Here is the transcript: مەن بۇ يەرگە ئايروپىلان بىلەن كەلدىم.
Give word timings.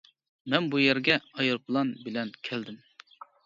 مەن 0.53 0.69
بۇ 0.71 0.79
يەرگە 0.83 1.19
ئايروپىلان 1.29 1.95
بىلەن 2.09 2.35
كەلدىم. 2.51 2.85